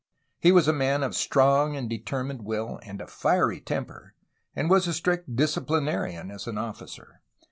[0.39, 4.15] He was a man of strong and determined will and a fiery temper
[4.55, 7.21] and was a strict disciplinarian as an officer.